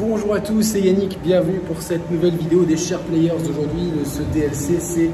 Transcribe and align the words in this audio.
Bonjour 0.00 0.34
à 0.34 0.40
tous, 0.40 0.62
c'est 0.62 0.80
Yannick, 0.80 1.18
bienvenue 1.22 1.58
pour 1.58 1.82
cette 1.82 2.10
nouvelle 2.10 2.34
vidéo 2.34 2.64
des 2.64 2.78
Share 2.78 3.00
Players 3.00 3.36
d'aujourd'hui. 3.46 3.92
Ce 4.06 4.22
DLC, 4.32 4.80
c'est 4.80 5.10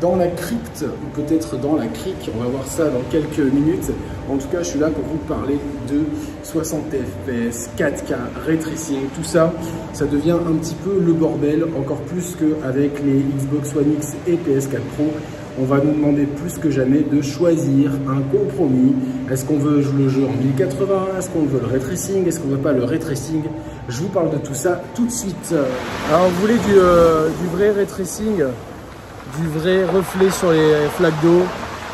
dans 0.00 0.16
la 0.16 0.28
crypte, 0.28 0.82
ou 0.82 1.14
peut-être 1.14 1.58
dans 1.58 1.76
la 1.76 1.86
crique, 1.88 2.30
on 2.34 2.42
va 2.42 2.48
voir 2.48 2.66
ça 2.66 2.88
dans 2.88 3.02
quelques 3.10 3.52
minutes. 3.52 3.90
En 4.30 4.38
tout 4.38 4.48
cas, 4.48 4.62
je 4.62 4.68
suis 4.68 4.78
là 4.78 4.88
pour 4.88 5.04
vous 5.04 5.18
parler 5.28 5.58
de 5.90 6.04
60 6.42 6.84
FPS, 6.90 7.68
4K, 7.78 8.14
ray 8.46 8.58
tracing, 8.58 9.08
tout 9.14 9.24
ça, 9.24 9.52
ça 9.92 10.06
devient 10.06 10.38
un 10.48 10.54
petit 10.54 10.76
peu 10.76 10.98
le 10.98 11.12
bordel, 11.12 11.66
encore 11.78 12.00
plus 12.00 12.34
qu'avec 12.34 12.92
les 13.04 13.22
Xbox 13.36 13.76
One 13.76 13.92
X 13.98 14.14
et 14.26 14.36
PS4 14.36 14.80
Pro 14.96 15.10
on 15.58 15.64
va 15.64 15.78
nous 15.78 15.92
demander 15.92 16.24
plus 16.24 16.58
que 16.58 16.70
jamais 16.70 17.00
de 17.00 17.22
choisir 17.22 17.90
un 18.08 18.20
compromis. 18.36 18.94
Est-ce 19.30 19.44
qu'on 19.44 19.58
veut 19.58 19.82
jouer 19.82 20.04
le 20.04 20.08
jeu 20.08 20.24
en 20.26 20.32
1080 20.32 21.06
Est-ce 21.18 21.30
qu'on 21.30 21.44
veut 21.44 21.60
le 21.60 21.66
ray 21.66 21.80
tracing? 21.80 22.26
Est-ce 22.26 22.40
qu'on 22.40 22.48
veut 22.48 22.58
pas 22.58 22.72
le 22.72 22.84
ray 22.84 22.98
tracing? 22.98 23.42
Je 23.88 24.00
vous 24.00 24.08
parle 24.08 24.30
de 24.30 24.38
tout 24.38 24.54
ça 24.54 24.80
tout 24.94 25.06
de 25.06 25.10
suite. 25.10 25.54
Alors, 26.08 26.28
vous 26.28 26.40
voulez 26.40 26.58
du, 26.58 26.74
euh, 26.76 27.28
vrai 27.52 27.70
ray 27.70 27.86
tracing? 27.86 28.36
Du 28.36 29.48
vrai 29.58 29.84
reflet 29.84 30.30
sur 30.30 30.52
les 30.52 30.74
flaques 30.96 31.20
d'eau? 31.22 31.42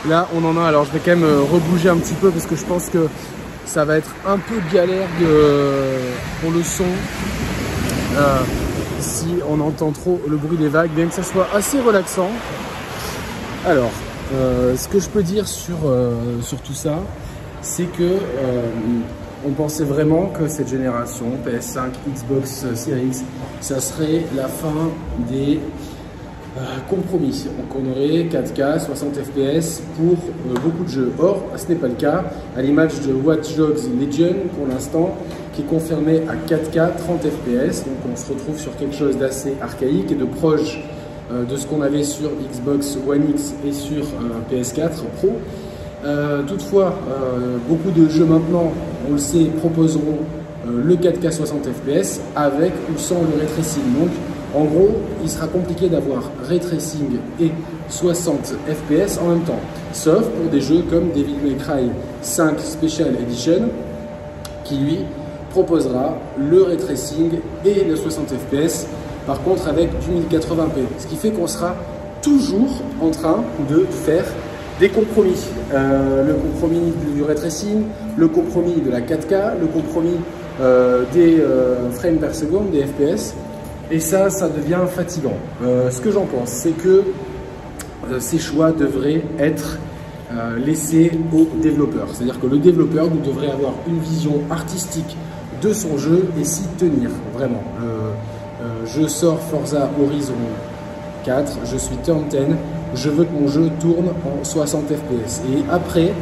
Là, 0.08 0.28
on 0.34 0.44
en 0.44 0.56
a. 0.56 0.66
Alors, 0.66 0.84
je 0.84 0.92
vais 0.92 1.00
quand 1.04 1.16
même 1.16 1.24
euh, 1.24 1.40
rebouger 1.40 1.88
un 1.88 1.96
petit 1.96 2.14
peu 2.14 2.30
parce 2.30 2.46
que 2.46 2.56
je 2.56 2.64
pense 2.64 2.88
que 2.88 3.08
ça 3.64 3.84
va 3.84 3.96
être 3.96 4.14
un 4.26 4.38
peu 4.38 4.54
galère 4.72 5.08
pour 6.40 6.52
le 6.52 6.62
son. 6.62 6.84
Euh, 8.16 8.38
si 9.00 9.26
on 9.48 9.60
entend 9.60 9.90
trop 9.90 10.20
le 10.26 10.36
bruit 10.36 10.56
des 10.56 10.68
vagues, 10.68 10.90
bien 10.90 11.06
que 11.06 11.14
ça 11.14 11.22
soit 11.22 11.48
assez 11.54 11.80
relaxant. 11.80 12.30
Alors, 13.66 13.90
euh, 14.32 14.76
ce 14.76 14.88
que 14.88 15.00
je 15.00 15.08
peux 15.08 15.22
dire 15.22 15.46
sur, 15.48 15.76
sur 16.42 16.60
tout 16.60 16.72
ça, 16.72 17.00
c'est 17.62 17.86
que 17.86 18.18
on 19.44 19.50
pensait 19.50 19.84
vraiment 19.84 20.26
que 20.26 20.48
cette 20.48 20.68
génération 20.68 21.26
PS5, 21.44 21.90
Xbox 22.08 22.64
Series 22.74 23.06
X, 23.08 23.24
ça 23.60 23.80
serait 23.80 24.24
la 24.34 24.48
fin 24.48 24.90
des 25.28 25.60
euh, 26.58 26.60
compromis. 26.88 27.44
Donc 27.58 27.66
on 27.78 27.90
aurait 27.90 28.24
4K, 28.24 28.86
60 28.86 29.14
FPS 29.16 29.82
pour 29.94 30.14
euh, 30.14 30.58
beaucoup 30.64 30.84
de 30.84 30.88
jeux. 30.88 31.12
Or, 31.18 31.44
ce 31.54 31.68
n'est 31.68 31.74
pas 31.74 31.88
le 31.88 31.94
cas, 31.94 32.24
à 32.56 32.62
l'image 32.62 32.98
de 33.02 33.12
Watch 33.12 33.54
Dogs 33.56 33.78
Legion 34.00 34.34
pour 34.56 34.66
l'instant, 34.66 35.14
qui 35.52 35.60
est 35.60 35.66
confirmé 35.66 36.22
à 36.26 36.34
4K, 36.34 36.96
30 36.96 37.24
FPS. 37.24 37.84
Donc 37.84 37.98
on 38.10 38.16
se 38.16 38.32
retrouve 38.32 38.58
sur 38.58 38.74
quelque 38.76 38.94
chose 38.94 39.18
d'assez 39.18 39.52
archaïque 39.60 40.10
et 40.12 40.14
de 40.14 40.24
proche 40.24 40.78
euh, 40.78 40.95
de 41.30 41.56
ce 41.56 41.66
qu'on 41.66 41.82
avait 41.82 42.04
sur 42.04 42.30
Xbox 42.52 42.96
One 43.08 43.30
X 43.30 43.54
et 43.66 43.72
sur 43.72 44.04
PS4 44.50 44.90
Pro. 45.18 45.32
toutefois, 46.46 46.94
beaucoup 47.68 47.90
de 47.90 48.08
jeux 48.08 48.24
maintenant, 48.24 48.72
on 49.08 49.12
le 49.12 49.18
sait, 49.18 49.46
proposeront 49.58 50.18
le 50.66 50.94
4K 50.94 51.32
60 51.32 51.68
FPS 51.68 52.20
avec 52.34 52.72
ou 52.92 52.98
sans 52.98 53.20
le 53.20 53.38
ray 53.38 53.46
tracing. 53.46 53.82
Donc 53.98 54.10
en 54.54 54.64
gros, 54.64 54.90
il 55.22 55.28
sera 55.28 55.46
compliqué 55.46 55.88
d'avoir 55.88 56.22
ray 56.48 56.60
tracing 56.60 57.18
et 57.40 57.50
60 57.88 58.54
FPS 58.66 59.18
en 59.18 59.28
même 59.28 59.42
temps, 59.42 59.60
sauf 59.92 60.26
pour 60.28 60.50
des 60.50 60.60
jeux 60.60 60.82
comme 60.88 61.10
Devil 61.10 61.36
May 61.44 61.54
Cry 61.54 61.90
5 62.22 62.58
Special 62.60 63.14
Edition, 63.20 63.68
qui 64.64 64.76
lui 64.76 64.98
proposera 65.50 66.16
le 66.38 66.62
ray 66.62 66.76
tracing 66.76 67.30
et 67.64 67.84
le 67.84 67.96
60 67.96 68.28
FPS, 68.28 68.86
par 69.26 69.42
contre 69.42 69.68
avec 69.68 69.90
du 70.00 70.10
1080p. 70.10 70.98
Ce 70.98 71.06
qui 71.06 71.16
fait 71.16 71.30
qu'on 71.30 71.46
sera 71.46 71.74
toujours 72.22 72.82
en 73.00 73.10
train 73.10 73.44
de 73.68 73.86
faire 73.90 74.24
des 74.80 74.88
compromis. 74.88 75.36
Euh, 75.72 76.26
le 76.26 76.34
compromis 76.34 76.92
du 77.14 77.22
ray 77.22 77.34
tracing, 77.34 77.84
le 78.16 78.28
compromis 78.28 78.80
de 78.80 78.90
la 78.90 79.00
4K, 79.00 79.58
le 79.60 79.66
compromis 79.66 80.18
euh, 80.60 81.04
des 81.12 81.38
euh, 81.40 81.90
frames 81.92 82.18
per 82.18 82.34
seconde, 82.34 82.70
des 82.70 82.84
FPS. 82.84 83.34
Et 83.90 84.00
ça, 84.00 84.30
ça 84.30 84.48
devient 84.48 84.80
fatigant. 84.88 85.36
Ce 85.62 86.00
que 86.00 86.10
j'en 86.10 86.26
pense, 86.26 86.48
c'est 86.48 86.72
que 86.72 87.04
ces 88.18 88.40
choix 88.40 88.72
devraient 88.72 89.22
être 89.38 89.78
laissés 90.58 91.12
aux 91.32 91.46
développeurs. 91.62 92.08
C'est-à-dire 92.12 92.40
que 92.40 92.48
le 92.48 92.58
développeur 92.58 93.06
devrait 93.08 93.52
avoir 93.52 93.74
une 93.86 94.00
vision 94.00 94.40
artistique 94.50 95.16
de 95.62 95.72
son 95.72 95.96
jeu 95.98 96.26
et 96.40 96.42
s'y 96.42 96.66
tenir, 96.76 97.10
vraiment. 97.32 97.62
Je 98.86 99.06
sors 99.06 99.38
Forza 99.40 99.88
Horizon 100.00 100.34
4, 101.24 101.58
je 101.64 101.76
suis 101.76 101.96
turn 101.96 102.24
10, 102.28 102.38
je 102.94 103.10
veux 103.10 103.24
que 103.24 103.32
mon 103.32 103.48
jeu 103.48 103.70
tourne 103.80 104.08
en 104.24 104.44
60 104.44 104.84
FPS. 104.88 105.42
Et 105.52 105.64
après, 105.70 106.12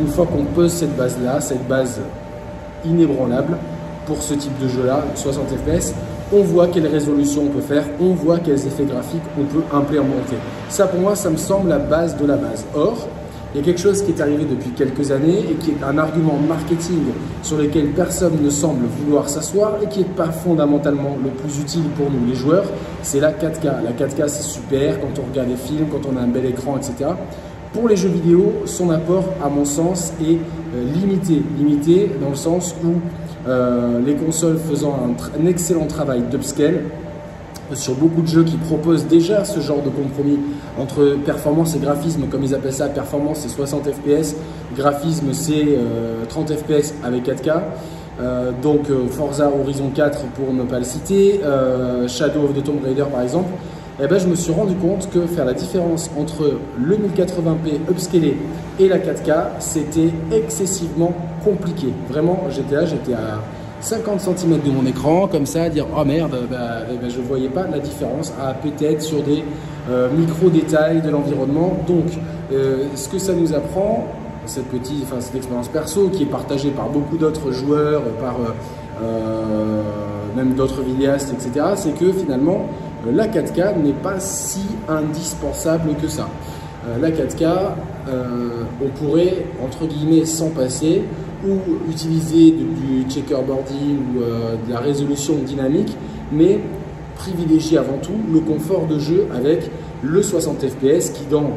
une 0.00 0.06
fois 0.06 0.26
qu'on 0.26 0.44
pose 0.44 0.72
cette 0.72 0.96
base-là, 0.96 1.40
cette 1.40 1.66
base 1.66 2.00
inébranlable, 2.84 3.56
pour 4.06 4.22
ce 4.22 4.34
type 4.34 4.58
de 4.60 4.68
jeu-là, 4.68 5.04
60 5.14 5.46
FPS, 5.48 5.94
on 6.32 6.42
voit 6.42 6.68
quelle 6.68 6.86
résolution 6.86 7.42
on 7.44 7.48
peut 7.48 7.60
faire, 7.60 7.84
on 8.00 8.14
voit 8.14 8.38
quels 8.38 8.66
effets 8.66 8.84
graphiques 8.84 9.22
on 9.38 9.44
peut 9.44 9.62
implémenter. 9.72 10.36
Ça, 10.68 10.86
pour 10.86 11.00
moi, 11.00 11.14
ça 11.14 11.30
me 11.30 11.36
semble 11.36 11.68
la 11.68 11.78
base 11.78 12.16
de 12.16 12.26
la 12.26 12.36
base. 12.36 12.64
Or, 12.74 12.96
il 13.54 13.58
y 13.58 13.60
a 13.60 13.64
quelque 13.64 13.80
chose 13.80 14.02
qui 14.02 14.12
est 14.12 14.20
arrivé 14.20 14.44
depuis 14.44 14.70
quelques 14.70 15.10
années 15.10 15.40
et 15.50 15.54
qui 15.54 15.72
est 15.72 15.84
un 15.84 15.98
argument 15.98 16.38
marketing 16.38 17.02
sur 17.42 17.58
lequel 17.58 17.88
personne 17.88 18.38
ne 18.42 18.48
semble 18.48 18.86
vouloir 18.86 19.28
s'asseoir 19.28 19.74
et 19.82 19.88
qui 19.88 20.00
n'est 20.00 20.04
pas 20.06 20.30
fondamentalement 20.30 21.18
le 21.22 21.30
plus 21.30 21.60
utile 21.60 21.84
pour 21.96 22.10
nous, 22.10 22.26
les 22.26 22.34
joueurs, 22.34 22.64
c'est 23.02 23.20
la 23.20 23.32
4K. 23.32 23.82
La 23.84 23.92
4K, 23.92 24.28
c'est 24.28 24.42
super 24.42 25.00
quand 25.00 25.20
on 25.20 25.30
regarde 25.30 25.48
des 25.48 25.56
films, 25.56 25.86
quand 25.90 26.08
on 26.10 26.16
a 26.16 26.20
un 26.20 26.28
bel 26.28 26.46
écran, 26.46 26.78
etc. 26.78 27.10
Pour 27.74 27.88
les 27.88 27.96
jeux 27.96 28.08
vidéo, 28.08 28.62
son 28.64 28.90
apport, 28.90 29.24
à 29.42 29.48
mon 29.48 29.64
sens, 29.64 30.12
est 30.22 30.38
euh, 30.74 30.84
limité. 30.94 31.42
Limité 31.58 32.10
dans 32.20 32.30
le 32.30 32.36
sens 32.36 32.74
où 32.84 33.00
euh, 33.48 33.98
les 34.04 34.14
consoles 34.14 34.58
faisant 34.58 34.94
un, 35.40 35.46
excellent 35.46 35.86
travail 35.86 36.22
d'upscale 36.30 36.84
sur 37.74 37.94
beaucoup 37.94 38.22
de 38.22 38.26
jeux 38.26 38.44
qui 38.44 38.56
proposent 38.56 39.06
déjà 39.06 39.44
ce 39.44 39.60
genre 39.60 39.82
de 39.82 39.90
compromis 39.90 40.38
entre 40.78 41.16
performance 41.24 41.74
et 41.76 41.78
graphisme, 41.78 42.26
comme 42.30 42.42
ils 42.44 42.54
appellent 42.54 42.72
ça, 42.72 42.88
performance 42.88 43.40
c'est 43.40 43.48
60 43.48 43.88
fps, 43.88 44.36
graphisme 44.76 45.32
c'est 45.32 45.78
30 46.28 46.50
euh, 46.50 46.56
fps 46.56 46.94
avec 47.04 47.26
4K. 47.26 47.60
Euh, 48.20 48.52
donc 48.62 48.88
Forza 49.10 49.48
Horizon 49.48 49.90
4 49.94 50.24
pour 50.34 50.52
ne 50.52 50.64
pas 50.64 50.78
le 50.78 50.84
citer, 50.84 51.40
Shadow 52.08 52.44
of 52.44 52.54
the 52.54 52.62
Tomb 52.62 52.80
Raider 52.84 53.04
par 53.10 53.22
exemple, 53.22 53.50
eh 54.00 54.06
ben, 54.06 54.18
je 54.18 54.26
me 54.26 54.34
suis 54.34 54.52
rendu 54.52 54.74
compte 54.74 55.08
que 55.10 55.26
faire 55.26 55.44
la 55.44 55.52
différence 55.52 56.10
entre 56.18 56.58
le 56.78 56.96
1080p 56.96 57.90
upscalé 57.90 58.36
et 58.80 58.88
la 58.88 58.98
4K, 58.98 59.60
c'était 59.60 60.10
excessivement 60.32 61.12
compliqué. 61.44 61.88
Vraiment, 62.08 62.44
j'étais 62.50 62.74
là, 62.74 62.86
j'étais 62.86 63.12
à 63.12 63.40
50 63.82 64.20
cm 64.20 64.60
de 64.64 64.70
mon 64.70 64.86
écran, 64.86 65.26
comme 65.26 65.44
ça, 65.44 65.68
dire 65.68 65.86
oh 65.94 66.04
merde, 66.04 66.36
bah, 66.48 66.82
eh 66.90 66.96
ben, 66.96 67.10
je 67.10 67.18
ne 67.18 67.24
voyais 67.24 67.48
pas 67.48 67.66
la 67.66 67.80
différence, 67.80 68.32
à 68.40 68.54
peut-être 68.54 69.02
sur 69.02 69.22
des 69.22 69.42
euh, 69.90 70.08
micro-détails 70.16 71.02
de 71.02 71.10
l'environnement. 71.10 71.76
Donc, 71.88 72.04
euh, 72.52 72.84
ce 72.94 73.08
que 73.08 73.18
ça 73.18 73.32
nous 73.32 73.52
apprend, 73.52 74.06
cette 74.46 74.68
petite, 74.68 75.02
enfin, 75.02 75.20
cette 75.20 75.34
expérience 75.34 75.68
perso 75.68 76.08
qui 76.10 76.22
est 76.22 76.26
partagée 76.26 76.70
par 76.70 76.88
beaucoup 76.88 77.16
d'autres 77.16 77.50
joueurs, 77.50 78.02
par 78.20 78.36
euh, 79.02 79.82
même 80.36 80.54
d'autres 80.54 80.82
vidéastes, 80.82 81.32
etc., 81.32 81.66
c'est 81.74 81.98
que 81.98 82.12
finalement, 82.12 82.66
la 83.12 83.26
4K 83.26 83.82
n'est 83.82 83.92
pas 83.92 84.20
si 84.20 84.62
indispensable 84.88 85.94
que 86.00 86.06
ça. 86.06 86.28
Euh, 86.86 86.98
la 87.00 87.10
4K, 87.10 87.44
euh, 88.08 88.64
on 88.84 88.88
pourrait, 88.88 89.46
entre 89.62 89.86
guillemets, 89.86 90.24
s'en 90.24 90.50
passer 90.50 91.02
ou 91.46 91.58
utiliser 91.88 92.52
du 92.52 93.08
checkerboarding 93.08 93.98
ou 94.16 94.22
euh, 94.22 94.56
de 94.66 94.72
la 94.72 94.80
résolution 94.80 95.34
dynamique, 95.36 95.96
mais 96.32 96.60
privilégier 97.16 97.78
avant 97.78 97.98
tout 97.98 98.18
le 98.32 98.40
confort 98.40 98.86
de 98.86 98.98
jeu 98.98 99.26
avec 99.34 99.70
le 100.02 100.22
60 100.22 100.64
fps 100.66 101.10
qui, 101.10 101.24
dans 101.30 101.52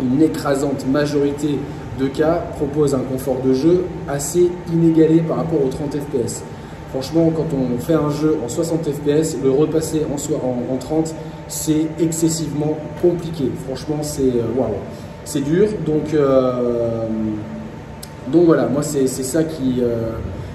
une 0.00 0.22
écrasante 0.22 0.86
majorité 0.86 1.58
de 1.98 2.06
cas, 2.06 2.44
propose 2.56 2.94
un 2.94 3.00
confort 3.00 3.40
de 3.44 3.52
jeu 3.52 3.84
assez 4.08 4.50
inégalé 4.72 5.20
par 5.20 5.38
rapport 5.38 5.64
aux 5.64 5.68
30 5.68 5.96
fps. 5.96 6.44
Franchement, 6.90 7.30
quand 7.36 7.46
on 7.52 7.78
fait 7.78 7.94
un 7.94 8.10
jeu 8.10 8.38
en 8.42 8.48
60 8.48 8.88
fps, 8.88 9.36
le 9.42 9.50
repasser 9.50 10.02
en, 10.10 10.72
en, 10.72 10.76
30, 10.78 11.14
c'est 11.46 11.86
excessivement 12.00 12.78
compliqué. 13.02 13.50
Franchement, 13.66 13.98
c'est 14.00 14.22
euh, 14.22 14.56
waouh, 14.56 14.70
c'est 15.24 15.42
dur. 15.42 15.68
Donc, 15.84 16.14
euh, 16.14 17.06
donc 18.28 18.46
voilà, 18.46 18.66
moi 18.66 18.82
c'est 18.82 19.06
ça 19.06 19.44
qui. 19.44 19.82
Euh, 19.82 20.12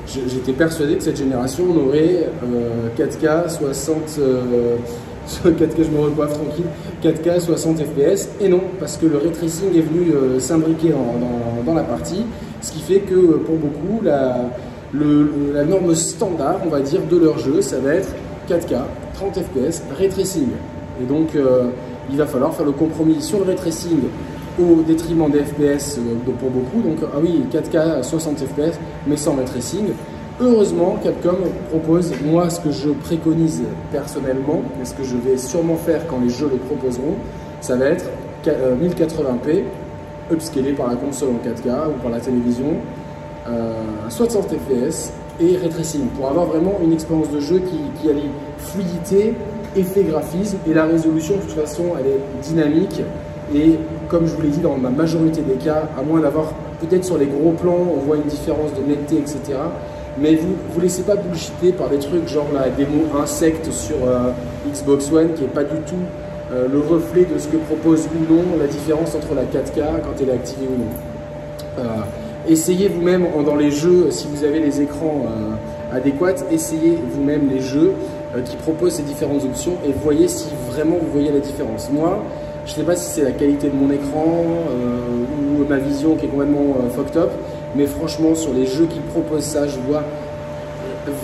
j'étais 0.07 0.53
persuadé 0.53 0.95
que 0.95 1.03
cette 1.03 1.18
génération 1.18 1.65
on 1.69 1.88
aurait 1.88 2.30
4K 2.97 3.50
60. 3.50 4.19
4K, 5.25 5.86
je 5.86 5.89
me 5.89 6.01
recoiffe 6.01 6.33
tranquille, 6.33 6.65
4K 7.01 7.39
60 7.39 7.77
fps, 7.79 8.27
et 8.41 8.50
non, 8.50 8.59
parce 8.77 8.97
que 8.97 9.06
le 9.06 9.18
ray 9.18 9.31
tracing 9.31 9.69
est 9.74 9.79
venu 9.79 10.12
s'imbriquer 10.39 10.89
dans, 10.89 11.63
dans, 11.65 11.74
la 11.74 11.83
partie, 11.83 12.25
ce 12.59 12.74
qui 12.74 12.81
fait 12.81 13.00
que 13.00 13.15
pour 13.15 13.56
beaucoup, 13.56 14.03
la, 14.03 14.50
la 14.94 15.63
norme 15.63 15.95
standard, 15.95 16.60
on 16.66 16.69
va 16.69 16.80
dire, 16.81 17.01
de 17.10 17.18
leur 17.18 17.38
jeu, 17.40 17.62
ça 17.62 17.80
va 17.80 17.95
être 17.95 18.10
4K, 18.50 18.78
30 19.16 19.40
FPS, 19.40 19.84
ray 19.98 20.10
tracing. 20.10 20.50
Et 21.01 21.06
donc, 21.06 21.36
euh, 21.36 21.69
il 22.10 22.18
va 22.18 22.25
falloir 22.25 22.54
faire 22.54 22.66
le 22.66 22.74
compromis 22.74 23.22
sur 23.22 23.40
le 23.40 23.45
ray 23.45 23.56
tracing 23.56 24.00
au 24.60 24.84
détriment 24.84 25.31
des 25.31 25.40
FPS 25.40 25.98
euh, 25.98 26.31
pour 26.40 26.50
beaucoup. 26.51 26.81
Donc, 26.88 26.98
ah 27.12 27.18
oui, 27.22 27.44
4K, 27.51 28.04
60 28.04 28.40
FPS, 28.40 28.80
mais 29.07 29.18
sans 29.18 29.36
ray 29.36 29.45
tracing. 29.45 29.86
heureusement, 30.40 30.98
Capcom 31.04 31.38
propose, 31.69 32.12
moi, 32.24 32.50
ce 32.50 32.60
que 32.60 32.72
je 32.72 32.89
préconise 32.89 33.63
personnellement, 33.92 34.62
et 34.81 34.86
ce 34.86 34.94
que 34.94 35.04
je 35.04 35.16
vais 35.18 35.38
sûrement 35.38 35.78
faire 35.78 36.06
quand 36.07 36.19
les 36.22 36.30
jeux 36.30 36.50
le 36.51 36.57
proposeront, 36.57 37.16
ça 37.62 37.75
va 37.75 37.86
être 37.86 38.06
1080p, 38.46 39.48
euh, 39.48 40.34
upscalé 40.34 40.74
par 40.74 40.88
la 40.88 40.96
console 40.96 41.30
en 41.30 41.48
4K 41.48 41.89
ou 41.89 42.01
par 42.01 42.12
la 42.12 42.19
télévision, 42.19 42.75
60 44.10 44.50
fps 44.50 45.12
et 45.40 45.57
ray 45.57 45.69
tracing, 45.69 46.07
pour 46.10 46.30
avoir 46.30 46.45
vraiment 46.45 46.80
une 46.84 46.94
expérience 46.94 47.30
de 47.30 47.40
jeu 47.40 47.60
qui, 47.60 47.80
qui 48.01 48.10
allie 48.10 48.30
fluidité, 48.57 49.34
effet 49.75 50.04
graphisme, 50.04 50.57
et 50.68 50.74
la 50.74 50.86
résolution, 50.86 51.36
de 51.36 51.42
toute 51.42 51.51
façon, 51.51 51.84
elle 52.00 52.07
est 52.07 52.19
dynamique, 52.42 53.01
et 53.54 53.80
comme 54.07 54.28
je 54.28 54.36
vous 54.36 54.42
l'ai 54.42 54.50
dit, 54.50 54.60
dans 54.60 54.78
la 54.81 54.90
majorité 54.90 55.42
des 55.42 55.56
cas, 55.56 55.90
à 55.98 56.04
moins 56.04 56.22
d'avoir 56.22 56.54
peut-être 56.80 57.04
sur 57.04 57.18
les 57.18 57.25
gros 57.25 57.51
plans, 57.51 57.88
on 57.95 58.00
voit 58.00 58.18
une 58.18 58.24
différence 58.24 58.72
de 58.74 58.88
netteté, 58.88 59.18
etc. 59.18 59.60
Mais 60.18 60.36
vous 60.36 60.56
vous 60.69 60.81
laissez 60.81 61.01
pas 61.01 61.16
bullshiter 61.16 61.72
par 61.72 61.89
des 61.89 61.98
trucs 61.98 62.28
genre 62.28 62.48
la 62.54 62.69
démo 62.69 63.06
insecte 63.19 63.72
sur 63.72 63.96
euh, 64.06 64.30
Xbox 64.72 65.12
One 65.12 65.34
qui 65.34 65.44
est 65.44 65.48
pas 65.48 65.63
du 65.63 65.78
tout 65.88 65.96
euh, 66.51 66.68
le 66.72 66.80
reflet 66.80 67.25
de 67.25 67.39
ce 67.39 67.48
que 67.48 67.57
propose 67.57 68.07
ou 68.07 68.31
non 68.31 68.44
la 68.60 68.68
différence 68.68 69.16
entre 69.16 69.34
la 69.34 69.44
4K 69.44 70.01
quand 70.04 70.22
elle 70.22 70.30
est 70.30 70.34
activée 70.34 70.68
ou 70.68 70.78
non. 70.78 71.84
Euh, 71.84 71.84
essayez 72.48 72.88
vous-même 72.88 73.25
dans 73.45 73.56
les 73.56 73.72
jeux, 73.72 74.12
si 74.12 74.28
vous 74.28 74.44
avez 74.44 74.60
les 74.60 74.81
écrans 74.81 75.25
adéquats, 75.92 76.44
essayez 76.51 76.98
vous-même 77.12 77.50
les 77.50 77.62
jeux 77.62 77.94
qui 78.45 78.56
proposent 78.57 78.94
ces 78.94 79.04
différentes 79.04 79.44
options 79.44 79.74
et 79.86 79.92
voyez 79.92 80.28
si 80.28 80.48
vraiment 80.69 80.98
vous 81.01 81.12
voyez 81.12 81.31
la 81.31 81.40
différence. 81.40 81.90
Moi, 81.92 82.24
je 82.66 82.72
ne 82.72 82.75
sais 82.78 82.84
pas 82.84 82.95
si 82.95 83.12
c'est 83.12 83.24
la 83.24 83.31
qualité 83.31 83.69
de 83.69 83.75
mon 83.75 83.92
écran 83.92 84.45
ou 85.57 85.63
ma 85.68 85.78
vision 85.78 86.16
qui 86.16 86.25
est 86.25 86.30
complètement 86.30 86.75
fucked 86.95 87.18
up, 87.18 87.30
mais 87.75 87.86
franchement, 87.86 88.36
sur 88.36 88.54
les 88.54 88.66
jeux 88.66 88.86
qui 88.86 89.00
proposent 89.00 89.44
ça, 89.44 89.68
je 89.68 89.78
vois 89.88 90.04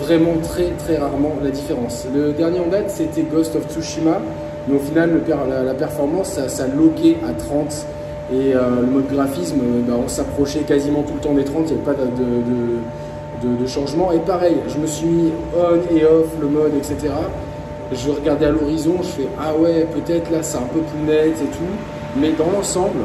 vraiment 0.02 0.36
très 0.42 0.70
très 0.78 0.96
rarement 0.98 1.36
la 1.42 1.50
différence. 1.50 2.06
Le 2.12 2.32
dernier 2.32 2.60
en 2.60 2.66
date, 2.66 2.90
c'était 2.90 3.22
Ghost 3.22 3.56
of 3.56 3.66
Tsushima, 3.70 4.20
mais 4.68 4.76
au 4.76 4.80
final, 4.80 5.20
la, 5.48 5.74
performance, 5.74 6.32
ça, 6.32 6.48
ça 6.48 6.66
loqué 6.66 7.16
à 7.26 7.32
30. 7.32 7.86
Et 8.32 8.54
euh, 8.54 8.80
le 8.82 8.86
mode 8.86 9.08
graphisme, 9.12 9.58
bah, 9.86 9.94
on 10.04 10.08
s'approchait 10.08 10.60
quasiment 10.60 11.02
tout 11.02 11.14
le 11.14 11.20
temps 11.20 11.34
des 11.34 11.44
30, 11.44 11.70
il 11.70 11.76
n'y 11.76 11.82
avait 11.82 11.92
pas 11.92 12.04
de, 12.04 13.66
changement. 13.66 14.12
Et 14.12 14.18
pareil, 14.18 14.56
je 14.68 14.78
me 14.78 14.86
suis 14.86 15.06
mis 15.06 15.32
on 15.54 15.96
et 15.96 16.04
off 16.04 16.26
le 16.40 16.48
mode, 16.48 16.72
etc. 16.76 17.12
Je 17.92 18.10
regardais 18.10 18.46
à 18.46 18.50
l'horizon, 18.50 18.96
je 19.02 19.08
fais 19.08 19.28
ah 19.40 19.52
ouais, 19.56 19.86
peut-être 19.92 20.30
là 20.30 20.42
c'est 20.42 20.58
un 20.58 20.68
peu 20.72 20.80
plus 20.80 21.00
net 21.06 21.34
et 21.40 21.46
tout. 21.46 22.20
Mais 22.20 22.32
dans 22.32 22.50
l'ensemble, 22.50 23.00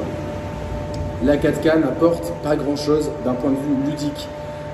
la 1.24 1.38
4K 1.38 1.80
n'apporte 1.80 2.32
pas 2.44 2.56
grand 2.56 2.76
chose 2.76 3.10
d'un 3.24 3.34
point 3.34 3.52
de 3.52 3.56
vue 3.56 3.90
ludique. 3.92 4.28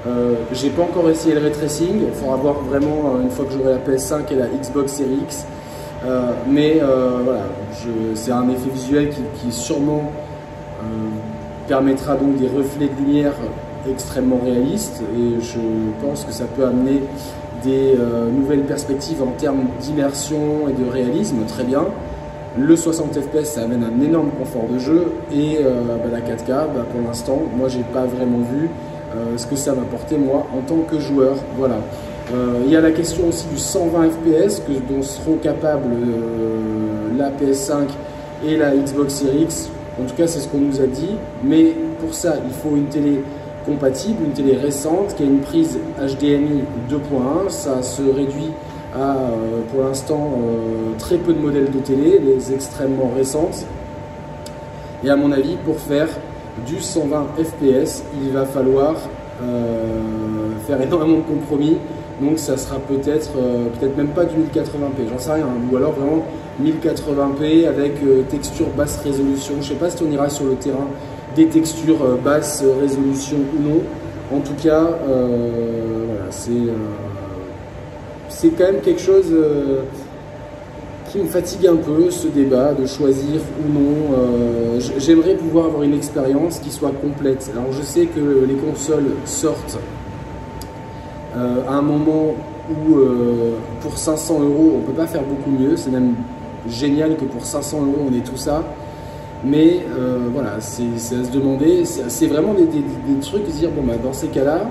Euh, 0.08 0.34
j'ai 0.52 0.70
pas 0.70 0.82
encore 0.82 1.10
essayé 1.10 1.36
le 1.36 1.42
ray 1.42 1.52
tracing, 1.52 2.02
il 2.08 2.14
faudra 2.14 2.36
voir 2.36 2.56
vraiment 2.62 3.14
euh, 3.16 3.22
une 3.22 3.30
fois 3.30 3.46
que 3.46 3.52
j'aurai 3.52 3.74
la 3.74 3.78
PS5 3.78 4.32
et 4.32 4.36
la 4.36 4.48
Xbox 4.48 4.94
Series 4.94 5.20
X. 5.24 5.46
Euh, 6.04 6.32
mais 6.48 6.82
voilà, 7.24 7.44
c'est 8.16 8.32
un 8.32 8.50
effet 8.50 8.70
visuel 8.74 9.10
qui, 9.10 9.52
sûrement 9.52 10.12
permettra 11.68 12.16
donc 12.16 12.38
des 12.38 12.48
reflets 12.48 12.88
de 12.88 13.06
lumière 13.06 13.34
extrêmement 13.90 14.40
réalistes 14.44 15.02
et 15.16 15.42
je 15.42 15.60
pense 16.06 16.26
que 16.26 16.32
ça 16.32 16.46
peut 16.46 16.66
amener 16.66 17.02
des 17.64 17.96
nouvelles 18.32 18.64
perspectives 18.64 19.22
en 19.22 19.32
termes 19.38 19.66
d'immersion 19.80 20.68
et 20.70 20.74
de 20.74 20.90
réalisme, 20.90 21.46
très 21.48 21.64
bien. 21.64 21.86
Le 22.58 22.76
60 22.76 23.14
fps, 23.14 23.46
ça 23.46 23.62
amène 23.62 23.82
un 23.82 24.04
énorme 24.04 24.30
confort 24.38 24.68
de 24.68 24.78
jeu 24.78 25.14
et 25.34 25.60
euh, 25.62 25.96
bah, 26.04 26.10
la 26.12 26.20
4K, 26.20 26.48
bah, 26.48 26.86
pour 26.92 27.02
l'instant, 27.08 27.42
moi 27.56 27.70
j'ai 27.70 27.84
pas 27.94 28.06
vraiment 28.06 28.40
vu 28.40 28.70
euh, 29.16 29.38
ce 29.38 29.48
que 29.48 29.56
ça 29.56 29.72
va 29.72 29.84
porter 29.84 30.18
moi 30.18 30.46
en 30.54 30.60
tant 30.60 30.80
que 30.80 31.00
joueur. 31.00 31.38
Voilà. 31.58 31.78
Euh, 32.34 32.60
il 32.66 32.72
y 32.72 32.76
a 32.76 32.82
la 32.82 32.92
question 32.92 33.30
aussi 33.30 33.48
du 33.48 33.58
120 33.58 34.10
fps 34.10 34.64
que, 34.68 34.94
dont 34.94 35.02
seront 35.02 35.38
capables 35.38 35.96
la 37.18 37.30
PS5 37.30 37.88
et 38.46 38.58
la 38.58 38.76
Xbox 38.76 39.14
Series 39.14 39.44
X. 39.44 39.70
En 40.02 40.06
tout 40.06 40.16
cas, 40.16 40.26
c'est 40.26 40.40
ce 40.40 40.48
qu'on 40.48 40.60
nous 40.60 40.82
a 40.82 40.88
dit. 40.88 41.12
Mais 41.44 41.76
pour 42.00 42.14
ça, 42.14 42.36
il 42.44 42.52
faut 42.52 42.76
une 42.76 42.88
télé 42.88 43.24
compatible, 43.66 44.24
une 44.26 44.32
télé 44.32 44.58
récente 44.58 45.16
qui 45.16 45.24
a 45.24 45.26
une 45.26 45.40
prise 45.40 45.78
HDMI 46.00 46.64
2.1. 46.90 47.50
Ça 47.50 47.84
se 47.84 48.02
réduit 48.02 48.52
à, 48.96 49.18
euh, 49.18 49.62
pour 49.72 49.84
l'instant, 49.84 50.32
euh, 50.38 50.98
très 50.98 51.18
peu 51.18 51.34
de 51.34 51.40
modèles 51.40 51.72
de 51.72 51.80
télé, 51.80 52.20
les 52.20 52.52
extrêmement 52.52 53.12
récentes. 53.16 53.66
Et 55.04 55.10
à 55.10 55.16
mon 55.16 55.32
avis, 55.32 55.56
pour 55.64 55.80
faire 55.80 56.08
du 56.66 56.80
120 56.80 57.28
fps, 57.38 58.04
il 58.22 58.32
va 58.32 58.46
falloir 58.46 58.96
euh, 59.44 60.00
faire 60.66 60.82
énormément 60.82 61.18
de 61.20 61.24
compromis. 61.24 61.78
Donc 62.22 62.38
ça 62.38 62.56
sera 62.58 62.78
peut-être 62.78 63.32
peut-être 63.32 63.98
même 63.98 64.10
pas 64.10 64.26
du 64.26 64.36
1080p, 64.36 65.10
j'en 65.10 65.20
sais 65.20 65.32
rien. 65.34 65.48
Ou 65.72 65.76
alors 65.76 65.94
vraiment 65.94 66.24
1080p 66.62 67.68
avec 67.68 67.94
texture 68.30 68.68
basse 68.78 69.02
résolution. 69.04 69.56
Je 69.62 69.70
sais 69.70 69.74
pas 69.76 69.90
si 69.90 70.04
on 70.04 70.12
ira 70.12 70.30
sur 70.30 70.46
le 70.46 70.56
terrain 70.56 70.88
des 71.36 71.48
textures 71.48 72.18
basse 72.24 72.64
résolution 72.80 73.38
ou 73.58 73.62
non. 73.62 74.38
En 74.38 74.42
tout 74.42 74.54
cas, 74.62 74.88
voilà, 75.08 76.30
c'est 76.30 76.52
c'est 78.42 78.50
quand 78.50 78.64
même 78.64 78.82
quelque 78.82 79.02
chose 79.02 79.28
euh, 79.32 79.82
qui 81.12 81.20
me 81.20 81.28
fatigue 81.28 81.68
un 81.68 81.76
peu, 81.76 82.10
ce 82.10 82.28
débat 82.28 82.74
de 82.74 82.88
choisir 82.88 83.40
ou 83.60 83.72
non. 83.72 84.18
Euh, 84.18 84.80
j'aimerais 84.98 85.36
pouvoir 85.36 85.66
avoir 85.66 85.84
une 85.84 85.94
expérience 85.94 86.58
qui 86.60 86.72
soit 86.72 86.92
complète. 86.92 87.52
Alors 87.54 87.72
je 87.72 87.84
sais 87.84 88.06
que 88.06 88.46
les 88.48 88.56
consoles 88.56 89.12
sortent 89.26 89.78
euh, 91.36 91.68
à 91.68 91.74
un 91.74 91.82
moment 91.82 92.36
où 92.70 92.96
pour 93.82 93.98
500 93.98 94.40
euros 94.42 94.74
on 94.76 94.80
ne 94.80 94.86
peut 94.86 94.94
pas 94.94 95.08
faire 95.08 95.24
beaucoup 95.24 95.50
mieux. 95.50 95.76
C'est 95.76 95.90
même 95.90 96.14
génial 96.70 97.18
que 97.18 97.26
pour 97.26 97.44
500 97.44 97.82
euros 97.82 98.08
on 98.10 98.14
ait 98.14 98.22
tout 98.22 98.38
ça. 98.38 98.64
Mais 99.44 99.80
voilà, 100.32 100.62
c'est 100.62 100.84
à 101.16 101.24
se 101.26 101.32
demander, 101.32 101.84
c'est 101.84 102.28
vraiment 102.28 102.54
des, 102.54 102.68
trucs, 103.22 103.46
de 103.46 103.52
dire, 103.52 103.72
bon 103.72 103.82
bah 103.82 103.96
dans 104.02 104.14
ces 104.14 104.28
cas-là, 104.28 104.68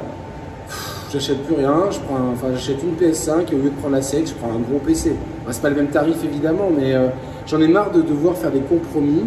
j'achète 1.13 1.43
plus 1.45 1.55
rien, 1.55 1.75
enfin, 2.09 2.49
j'achète 2.55 2.79
une 2.83 2.95
PS5 2.95 3.51
et 3.51 3.55
au 3.55 3.59
lieu 3.59 3.71
de 3.71 3.75
prendre 3.81 3.95
la 3.95 4.01
CX, 4.01 4.27
je 4.27 4.35
prends 4.35 4.51
un 4.51 4.61
gros 4.61 4.79
PC. 4.85 5.13
Ce 5.47 5.53
c'est 5.53 5.63
pas 5.63 5.71
le 5.71 5.77
même 5.77 5.89
tarif 5.89 6.23
évidemment, 6.25 6.71
mais 6.75 6.95
euh, 6.95 7.09
j'en 7.47 7.61
ai 7.61 7.69
marre 7.69 7.91
de 7.91 8.03
devoir 8.03 8.37
faire 8.37 8.53
des 8.53 8.61
compromis. 8.61 9.25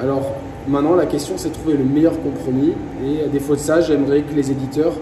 Alors 0.00 0.32
maintenant, 0.68 0.94
la 0.94 1.06
question 1.06 1.34
c'est 1.36 1.48
de 1.48 1.54
trouver 1.54 1.76
le 1.76 1.84
meilleur 1.84 2.20
compromis 2.20 2.72
et 3.04 3.24
à 3.24 3.28
défaut 3.28 3.54
de 3.54 3.60
ça, 3.60 3.80
j'aimerais 3.80 4.22
que 4.22 4.34
les 4.34 4.50
éditeurs 4.50 4.92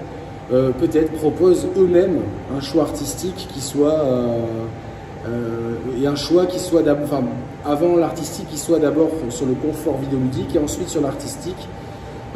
euh, 0.52 0.70
peut-être 0.72 1.12
proposent 1.12 1.66
eux-mêmes 1.76 2.20
un 2.56 2.60
choix 2.60 2.82
artistique 2.82 3.48
qui 3.52 3.60
soit 3.60 4.00
euh, 4.04 5.74
et 6.00 6.06
un 6.06 6.16
choix 6.16 6.46
qui 6.46 6.58
soit 6.58 6.82
d'abord, 6.82 7.22
avant 7.64 7.96
l'artistique, 7.96 8.48
qui 8.48 8.58
soit 8.58 8.80
d'abord 8.80 9.10
sur 9.30 9.46
le 9.46 9.54
confort 9.54 9.98
vidéoludique 9.98 10.56
et 10.56 10.58
ensuite 10.58 10.88
sur 10.88 11.00
l'artistique. 11.00 11.68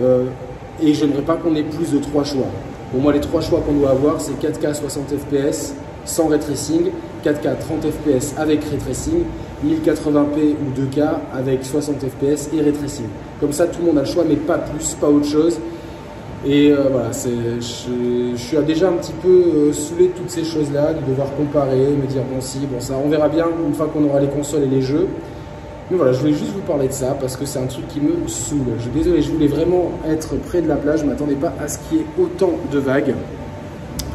et 0.01 0.95
j'aimerais 0.95 1.23
pas 1.23 1.35
qu'on 1.35 1.57
ait 1.57 1.65
plus 1.65 1.91
de 1.93 1.99
trois 1.99 2.23
choix. 2.23 2.47
Pour 2.93 3.01
moi, 3.01 3.13
les 3.13 3.21
trois 3.21 3.41
choix 3.41 3.61
qu'on 3.67 3.73
doit 3.73 3.91
avoir, 3.91 4.21
c'est 4.21 4.41
4K 4.41 4.75
60 4.75 5.09
fps 5.09 5.75
sans 6.07 6.29
ray 6.29 6.39
tracing, 6.39 6.91
4K 7.25 7.59
30 7.59 7.87
fps 7.91 8.35
avec 8.39 8.65
ray 8.65 8.79
tracing, 8.79 9.25
1080p 9.65 10.55
ou 10.55 10.81
2K 10.81 11.09
avec 11.35 11.65
60 11.65 11.97
fps 12.01 12.51
et 12.55 12.61
ray 12.61 12.73
tracing. 12.73 13.07
Comme 13.41 13.53
ça, 13.53 13.67
tout 13.67 13.81
le 13.81 13.87
monde 13.87 13.99
a 13.99 14.03
le 14.03 14.07
choix, 14.07 14.25
mais 14.27 14.37
pas 14.37 14.59
plus, 14.59 14.95
pas 14.95 15.09
autre 15.09 15.27
chose. 15.27 15.59
Et 16.49 16.71
euh, 16.71 16.85
voilà, 16.93 17.11
je, 17.11 18.37
suis 18.37 18.57
déjà 18.59 18.89
un 18.89 18.93
petit 18.93 19.13
peu 19.21 19.29
euh, 19.29 19.73
saoulé 19.73 20.09
de 20.09 20.13
toutes 20.13 20.31
ces 20.31 20.45
choses-là, 20.45 20.93
de 20.95 21.05
devoir 21.11 21.35
comparer, 21.35 21.77
me 21.77 22.07
dire 22.07 22.23
bon 22.23 22.41
si, 22.41 22.61
bon 22.71 22.79
ça, 22.79 22.95
on 23.05 23.09
verra 23.09 23.29
bien 23.29 23.47
une 23.67 23.75
fois 23.75 23.91
qu'on 23.93 24.05
aura 24.05 24.21
les 24.21 24.29
consoles 24.29 24.63
et 24.63 24.69
les 24.69 24.81
jeux. 24.81 25.09
Mais 25.91 25.97
voilà, 25.97 26.13
je 26.13 26.21
voulais 26.21 26.35
juste 26.35 26.53
vous 26.53 26.61
parler 26.61 26.87
de 26.87 26.93
ça 26.93 27.17
parce 27.21 27.37
que 27.37 27.45
c'est 27.47 27.59
un 27.59 27.67
truc 27.67 27.89
qui 27.89 28.01
me 28.01 28.29
saoule. 28.29 28.61
Je 28.77 28.83
suis 28.83 28.91
désolé, 28.93 29.23
je 29.23 29.33
voulais 29.33 29.49
vraiment 29.49 29.91
être 30.09 30.37
près 30.37 30.63
de 30.63 30.69
la 30.69 30.77
plage. 30.77 31.01
Je 31.01 31.05
ne 31.05 31.11
m'attendais 31.11 31.35
pas 31.35 31.53
à 31.61 31.67
ce 31.67 31.79
qu'il 31.79 31.99
y 31.99 32.01
ait 32.03 32.07
autant 32.17 32.53
de 32.73 32.79
vagues. 32.79 33.15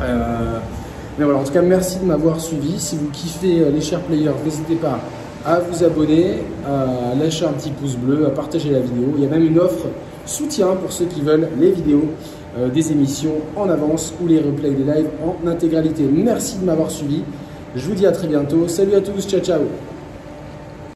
Euh, 0.02 0.58
mais 1.18 1.26
voilà, 1.26 1.40
en 1.40 1.44
tout 1.44 1.52
cas, 1.52 1.62
merci 1.62 2.00
de 2.00 2.06
m'avoir 2.06 2.40
suivi. 2.40 2.80
Si 2.80 2.96
vous 2.96 3.10
kiffez 3.10 3.70
les 3.74 3.82
chers 3.82 4.02
players, 4.02 4.32
n'hésitez 4.44 4.76
pas 4.76 5.00
à 5.46 5.60
vous 5.60 5.84
abonner, 5.84 6.44
à 6.66 7.14
lâcher 7.16 7.46
un 7.46 7.54
petit 7.54 7.72
pouce 7.72 7.98
bleu, 7.98 8.26
à 8.26 8.30
partager 8.30 8.70
la 8.70 8.80
vidéo. 8.80 9.14
Il 9.18 9.24
y 9.24 9.26
a 9.26 9.30
même 9.30 9.44
une 9.44 9.60
offre 9.60 9.88
soutien 10.26 10.76
pour 10.76 10.92
ceux 10.92 11.06
qui 11.06 11.22
veulent 11.22 11.50
les 11.60 11.72
vidéos 11.72 12.06
euh, 12.58 12.70
des 12.70 12.92
émissions 12.92 13.36
en 13.56 13.70
avance 13.70 14.14
ou 14.22 14.28
les 14.28 14.40
replays 14.40 14.72
des 14.72 14.84
lives 14.84 15.10
en 15.24 15.48
intégralité. 15.48 16.04
Merci 16.04 16.58
de 16.60 16.66
m'avoir 16.66 16.92
suivi. 16.92 17.24
Je 17.76 17.88
vous 17.88 17.96
dis 17.96 18.06
à 18.06 18.12
très 18.12 18.28
bientôt. 18.28 18.68
Salut 18.68 18.96
à 18.96 19.02
tous, 19.02 19.28
ciao 19.28 19.40
ciao 19.40 19.91